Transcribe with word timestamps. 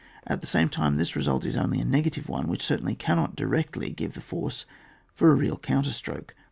At 0.25 0.41
the 0.41 0.47
same 0.47 0.67
time 0.67 0.95
this 0.95 1.15
result 1.15 1.45
is 1.45 1.55
only 1.55 1.79
a 1.79 1.85
negative 1.85 2.27
one, 2.27 2.47
which 2.47 2.63
certainly 2.65 2.95
cannot 2.95 3.35
directly 3.35 3.91
give 3.91 4.15
the 4.15 4.19
force 4.21 4.65
for 5.13 5.31
a 5.31 5.35
real 5.35 5.57
counterstroke. 5.57 6.31